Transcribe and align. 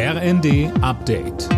RND 0.00 0.70
Update. 0.80 1.48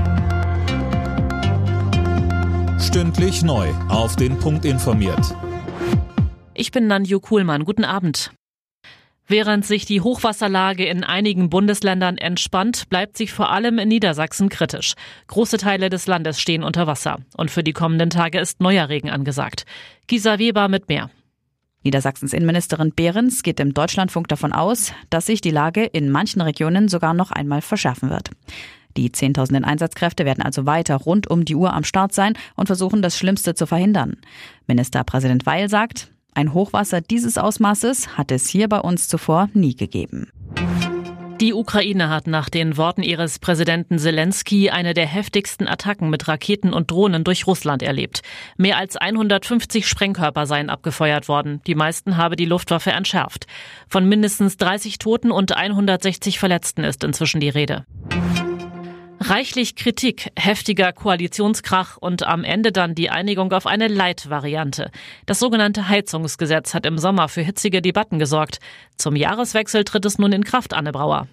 Stündlich 2.80 3.42
neu. 3.42 3.68
Auf 3.90 4.16
den 4.16 4.38
Punkt 4.38 4.64
informiert. 4.64 5.36
Ich 6.54 6.72
bin 6.72 6.86
Nanju 6.86 7.20
Kuhlmann. 7.20 7.66
Guten 7.66 7.84
Abend. 7.84 8.30
Während 9.26 9.66
sich 9.66 9.84
die 9.84 10.00
Hochwasserlage 10.00 10.86
in 10.86 11.04
einigen 11.04 11.50
Bundesländern 11.50 12.16
entspannt, 12.16 12.88
bleibt 12.88 13.18
sie 13.18 13.26
vor 13.26 13.50
allem 13.50 13.78
in 13.78 13.88
Niedersachsen 13.88 14.48
kritisch. 14.48 14.94
Große 15.26 15.58
Teile 15.58 15.90
des 15.90 16.06
Landes 16.06 16.40
stehen 16.40 16.62
unter 16.62 16.86
Wasser. 16.86 17.18
Und 17.36 17.50
für 17.50 17.62
die 17.62 17.74
kommenden 17.74 18.08
Tage 18.08 18.40
ist 18.40 18.62
neuer 18.62 18.88
Regen 18.88 19.10
angesagt. 19.10 19.66
Gisa 20.06 20.38
Weber 20.38 20.68
mit 20.68 20.88
mehr. 20.88 21.10
Niedersachsens 21.82 22.32
Innenministerin 22.34 22.92
Behrens 22.92 23.42
geht 23.42 23.58
im 23.58 23.72
Deutschlandfunk 23.72 24.28
davon 24.28 24.52
aus, 24.52 24.92
dass 25.08 25.26
sich 25.26 25.40
die 25.40 25.50
Lage 25.50 25.84
in 25.84 26.10
manchen 26.10 26.42
Regionen 26.42 26.88
sogar 26.88 27.14
noch 27.14 27.30
einmal 27.30 27.62
verschärfen 27.62 28.10
wird. 28.10 28.30
Die 28.96 29.12
Zehntausenden 29.12 29.64
Einsatzkräfte 29.64 30.24
werden 30.24 30.42
also 30.42 30.66
weiter 30.66 30.96
rund 30.96 31.30
um 31.30 31.44
die 31.44 31.54
Uhr 31.54 31.72
am 31.72 31.84
Start 31.84 32.12
sein 32.12 32.34
und 32.56 32.66
versuchen, 32.66 33.02
das 33.02 33.16
Schlimmste 33.16 33.54
zu 33.54 33.66
verhindern. 33.66 34.16
Ministerpräsident 34.66 35.46
Weil 35.46 35.68
sagt, 35.68 36.10
ein 36.34 36.54
Hochwasser 36.54 37.00
dieses 37.00 37.38
Ausmaßes 37.38 38.18
hat 38.18 38.30
es 38.30 38.48
hier 38.48 38.68
bei 38.68 38.80
uns 38.80 39.08
zuvor 39.08 39.48
nie 39.54 39.74
gegeben. 39.74 40.28
Die 41.40 41.54
Ukraine 41.54 42.10
hat 42.10 42.26
nach 42.26 42.50
den 42.50 42.76
Worten 42.76 43.02
ihres 43.02 43.38
Präsidenten 43.38 43.98
Zelensky 43.98 44.68
eine 44.68 44.92
der 44.92 45.06
heftigsten 45.06 45.66
Attacken 45.66 46.10
mit 46.10 46.28
Raketen 46.28 46.74
und 46.74 46.90
Drohnen 46.90 47.24
durch 47.24 47.46
Russland 47.46 47.82
erlebt. 47.82 48.20
Mehr 48.58 48.76
als 48.76 48.98
150 48.98 49.88
Sprengkörper 49.88 50.44
seien 50.44 50.68
abgefeuert 50.68 51.28
worden. 51.28 51.62
Die 51.66 51.74
meisten 51.74 52.18
habe 52.18 52.36
die 52.36 52.44
Luftwaffe 52.44 52.90
entschärft. 52.90 53.46
Von 53.88 54.06
mindestens 54.06 54.58
30 54.58 54.98
Toten 54.98 55.30
und 55.30 55.56
160 55.56 56.38
Verletzten 56.38 56.84
ist 56.84 57.02
inzwischen 57.04 57.40
die 57.40 57.48
Rede. 57.48 57.86
Reichlich 59.22 59.76
Kritik, 59.76 60.30
heftiger 60.34 60.94
Koalitionskrach 60.94 61.98
und 61.98 62.22
am 62.22 62.42
Ende 62.42 62.72
dann 62.72 62.94
die 62.94 63.10
Einigung 63.10 63.52
auf 63.52 63.66
eine 63.66 63.86
Leitvariante. 63.86 64.90
Das 65.26 65.38
sogenannte 65.38 65.90
Heizungsgesetz 65.90 66.72
hat 66.72 66.86
im 66.86 66.96
Sommer 66.96 67.28
für 67.28 67.42
hitzige 67.42 67.82
Debatten 67.82 68.18
gesorgt. 68.18 68.60
Zum 68.96 69.16
Jahreswechsel 69.16 69.84
tritt 69.84 70.06
es 70.06 70.18
nun 70.18 70.32
in 70.32 70.42
Kraft, 70.42 70.72
Anne 70.72 70.92
Brauer. 70.92 71.28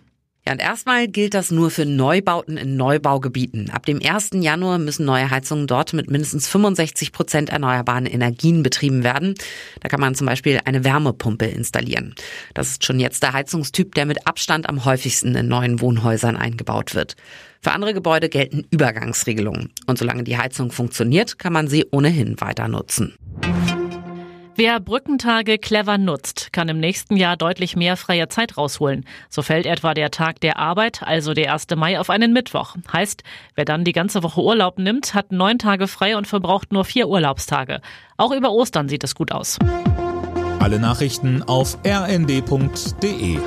Ja, 0.48 0.54
und 0.54 0.62
erstmal 0.62 1.10
gilt 1.10 1.34
das 1.34 1.52
nur 1.52 1.70
für 1.72 1.86
Neubauten 1.86 2.56
in 2.56 2.78
Neubaugebieten. 2.78 3.70
Ab 3.70 3.86
dem 3.86 4.00
1. 4.02 4.30
Januar 4.36 4.78
müssen 4.78 5.06
neue 5.06 5.30
Heizungen 5.30 5.68
dort 5.68 5.92
mit 5.92 6.10
mindestens 6.10 6.48
65 6.48 7.12
Prozent 7.12 7.50
erneuerbaren 7.50 8.06
Energien 8.06 8.64
betrieben 8.64 9.04
werden. 9.04 9.34
Da 9.82 9.90
kann 9.90 10.00
man 10.00 10.16
zum 10.16 10.26
Beispiel 10.26 10.62
eine 10.64 10.86
Wärmepumpe 10.86 11.48
installieren. 11.48 12.16
Das 12.54 12.70
ist 12.70 12.86
schon 12.86 13.02
jetzt 13.02 13.24
der 13.24 13.34
Heizungstyp, 13.34 13.94
der 13.96 14.06
mit 14.06 14.26
Abstand 14.26 14.70
am 14.70 14.86
häufigsten 14.86 15.36
in 15.36 15.50
neuen 15.50 15.82
Wohnhäusern 15.82 16.38
eingebaut 16.38 16.96
wird. 16.96 17.18
Für 17.60 17.74
andere 17.74 17.94
Gebäude 17.94 18.30
gelten 18.30 18.66
Übergangsregelungen. 18.72 19.74
Und 19.86 19.98
solange 20.00 20.24
die 20.24 20.38
Heizung 20.38 20.72
funktioniert, 20.72 21.40
kann 21.40 21.52
man 21.52 21.68
sie 21.68 21.88
ohnehin 21.92 22.40
weiter 22.40 22.70
nutzen. 22.70 23.16
Wer 24.60 24.80
Brückentage 24.80 25.60
clever 25.60 26.00
nutzt, 26.00 26.52
kann 26.52 26.68
im 26.68 26.80
nächsten 26.80 27.16
Jahr 27.16 27.38
deutlich 27.38 27.76
mehr 27.76 27.96
freie 27.96 28.28
Zeit 28.28 28.58
rausholen. 28.58 29.06
So 29.30 29.44
fällt 29.44 29.68
etwa 29.68 29.94
der 29.94 30.10
Tag 30.10 30.40
der 30.40 30.58
Arbeit, 30.58 31.04
also 31.04 31.36
der 31.36 31.54
1. 31.54 31.68
Mai, 31.76 32.00
auf 32.00 32.10
einen 32.10 32.34
Mittwoch. 32.34 32.76
Heißt, 32.92 33.22
wer 33.54 33.66
dann 33.66 33.84
die 33.84 33.92
ganze 33.92 34.24
Woche 34.24 34.42
Urlaub 34.42 34.80
nimmt, 34.80 35.14
hat 35.14 35.32
neun 35.32 35.60
Tage 35.60 35.88
frei 35.88 36.18
und 36.18 36.26
verbraucht 36.26 36.72
nur 36.72 36.86
vier 36.86 37.08
Urlaubstage. 37.08 37.82
Auch 38.18 38.32
über 38.32 38.50
Ostern 38.50 38.90
sieht 38.90 39.04
es 39.04 39.14
gut 39.14 39.32
aus. 39.32 39.60
Alle 40.58 40.80
Nachrichten 40.80 41.44
auf 41.44 41.78
rnd.de 41.86 43.38